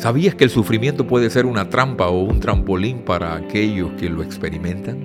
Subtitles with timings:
[0.00, 4.22] ¿Sabías que el sufrimiento puede ser una trampa o un trampolín para aquellos que lo
[4.22, 4.96] experimentan?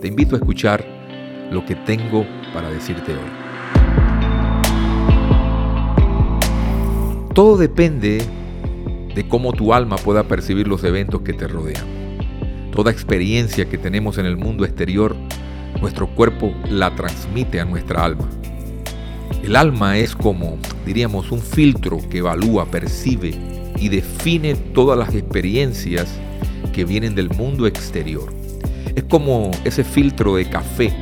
[0.00, 0.84] Te invito a escuchar
[1.52, 3.20] lo que tengo para decirte hoy.
[7.32, 8.24] Todo depende
[9.14, 11.86] de cómo tu alma pueda percibir los eventos que te rodean.
[12.72, 15.14] Toda experiencia que tenemos en el mundo exterior,
[15.80, 18.28] nuestro cuerpo la transmite a nuestra alma.
[19.44, 26.08] El alma es como, diríamos, un filtro que evalúa, percibe y define todas las experiencias
[26.72, 28.32] que vienen del mundo exterior.
[28.94, 30.92] Es como ese filtro de café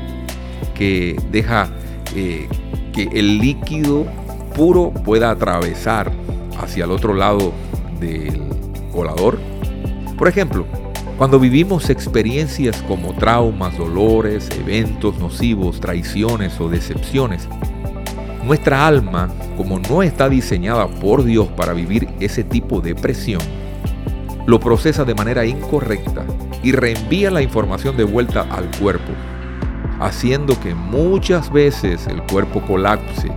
[0.75, 1.71] que deja
[2.15, 2.49] eh,
[2.93, 4.07] que el líquido
[4.55, 6.13] puro pueda atravesar
[6.59, 7.53] hacia el otro lado
[8.01, 8.41] del
[8.93, 9.39] colador.
[10.19, 10.67] Por ejemplo,
[11.19, 17.49] cuando vivimos experiencias como traumas, dolores, eventos nocivos, traiciones o decepciones,
[18.45, 23.41] nuestra alma, como no está diseñada por Dios para vivir ese tipo de presión,
[24.47, 26.25] lo procesa de manera incorrecta
[26.63, 29.13] y reenvía la información de vuelta al cuerpo,
[30.01, 33.31] haciendo que muchas veces el cuerpo colapse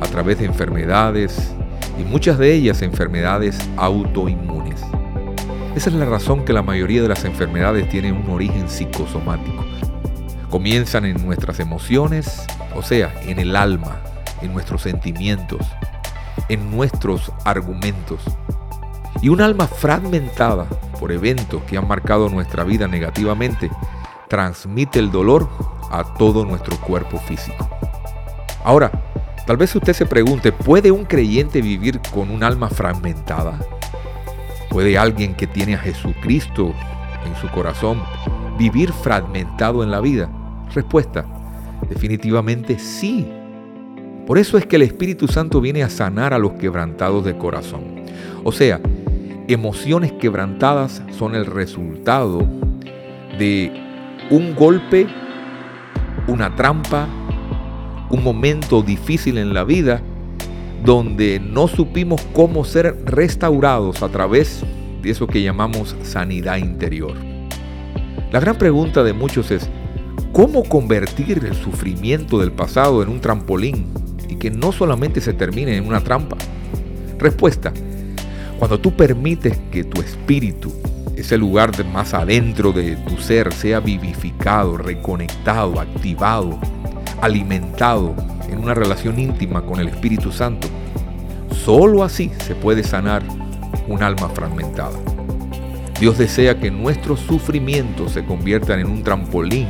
[0.00, 1.52] a través de enfermedades
[1.98, 4.80] y muchas de ellas enfermedades autoinmunes.
[5.76, 9.64] Esa es la razón que la mayoría de las enfermedades tienen un origen psicosomático.
[10.48, 14.00] Comienzan en nuestras emociones, o sea, en el alma,
[14.42, 15.60] en nuestros sentimientos,
[16.48, 18.22] en nuestros argumentos.
[19.22, 20.66] Y un alma fragmentada
[20.98, 23.70] por eventos que han marcado nuestra vida negativamente
[24.28, 25.48] transmite el dolor
[25.90, 27.68] a todo nuestro cuerpo físico.
[28.64, 28.90] Ahora,
[29.46, 33.58] tal vez usted se pregunte, ¿puede un creyente vivir con un alma fragmentada?
[34.68, 36.72] ¿Puede alguien que tiene a Jesucristo
[37.26, 38.02] en su corazón
[38.56, 40.30] vivir fragmentado en la vida?
[40.72, 41.26] Respuesta,
[41.88, 43.39] definitivamente sí.
[44.30, 48.04] Por eso es que el Espíritu Santo viene a sanar a los quebrantados de corazón.
[48.44, 48.80] O sea,
[49.48, 52.46] emociones quebrantadas son el resultado
[53.40, 53.72] de
[54.30, 55.08] un golpe,
[56.28, 57.08] una trampa,
[58.08, 60.00] un momento difícil en la vida
[60.84, 64.62] donde no supimos cómo ser restaurados a través
[65.02, 67.14] de eso que llamamos sanidad interior.
[68.30, 69.68] La gran pregunta de muchos es,
[70.32, 73.88] ¿cómo convertir el sufrimiento del pasado en un trampolín
[74.40, 76.36] que no solamente se termine en una trampa.
[77.18, 77.72] Respuesta,
[78.58, 80.72] cuando tú permites que tu espíritu,
[81.14, 86.58] ese lugar de más adentro de tu ser, sea vivificado, reconectado, activado,
[87.20, 88.16] alimentado
[88.48, 90.66] en una relación íntima con el Espíritu Santo,
[91.64, 93.22] solo así se puede sanar
[93.86, 94.98] un alma fragmentada.
[96.00, 99.68] Dios desea que nuestros sufrimientos se conviertan en un trampolín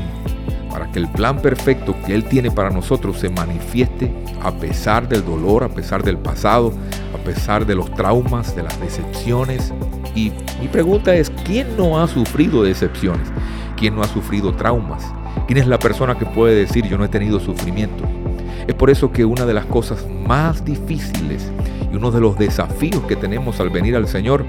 [0.70, 5.24] para que el plan perfecto que Él tiene para nosotros se manifieste a pesar del
[5.24, 6.72] dolor, a pesar del pasado,
[7.14, 9.72] a pesar de los traumas, de las decepciones.
[10.14, 13.28] Y mi pregunta es, ¿quién no ha sufrido decepciones?
[13.76, 15.04] ¿Quién no ha sufrido traumas?
[15.46, 18.04] ¿Quién es la persona que puede decir yo no he tenido sufrimiento?
[18.66, 21.50] Es por eso que una de las cosas más difíciles
[21.92, 24.44] y uno de los desafíos que tenemos al venir al Señor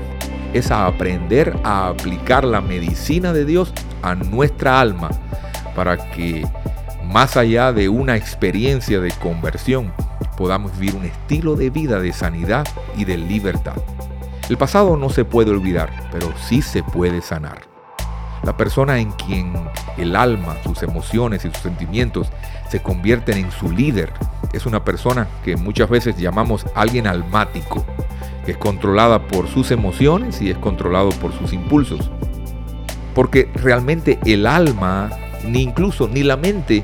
[0.54, 5.10] es a aprender a aplicar la medicina de Dios a nuestra alma
[5.76, 6.46] para que
[7.04, 9.92] más allá de una experiencia de conversión,
[10.38, 13.76] podamos vivir un estilo de vida de sanidad y de libertad.
[14.50, 17.62] El pasado no se puede olvidar, pero sí se puede sanar.
[18.44, 19.54] La persona en quien
[19.98, 22.32] el alma, sus emociones y sus sentimientos
[22.70, 24.12] se convierten en su líder
[24.54, 27.86] es una persona que muchas veces llamamos alguien almático,
[28.46, 32.10] que es controlada por sus emociones y es controlado por sus impulsos.
[33.14, 35.10] Porque realmente el alma
[35.46, 36.84] ni incluso ni la mente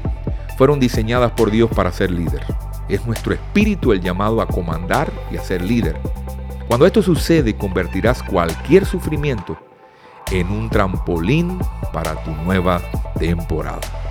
[0.57, 2.43] fueron diseñadas por Dios para ser líder.
[2.89, 5.99] Es nuestro espíritu el llamado a comandar y a ser líder.
[6.67, 9.57] Cuando esto sucede, convertirás cualquier sufrimiento
[10.31, 11.59] en un trampolín
[11.93, 12.81] para tu nueva
[13.17, 14.06] temporada.